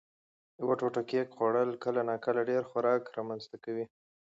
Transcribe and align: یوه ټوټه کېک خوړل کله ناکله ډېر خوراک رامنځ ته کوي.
یوه 0.59 0.73
ټوټه 0.79 1.01
کېک 1.09 1.27
خوړل 1.35 1.69
کله 1.83 2.01
ناکله 2.09 2.41
ډېر 2.49 2.61
خوراک 2.69 3.01
رامنځ 3.17 3.43
ته 3.51 3.57
کوي. 3.63 3.85